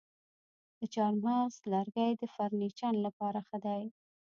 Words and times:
د 0.79 0.81
چهارمغز 0.93 1.55
لرګی 1.73 2.11
د 2.17 2.23
فرنیچر 2.33 2.93
لپاره 3.05 3.39
ښه 3.47 3.57
دی. 3.65 3.83